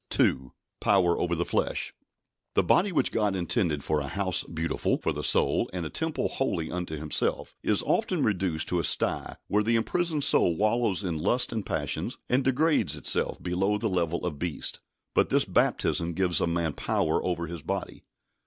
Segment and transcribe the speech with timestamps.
[0.09, 0.51] 2.
[0.79, 1.93] Power over the flesh.
[2.55, 6.27] The body which God intended for a "house beautiful" for the soul, and a temple
[6.27, 11.19] holy unto Himself, is often reduced to a sty, where the imprisoned soul wallows in
[11.19, 14.79] lusts and passions, and degrades itself below the level of beasts.
[15.13, 18.03] But this baptism gives a man power over his body.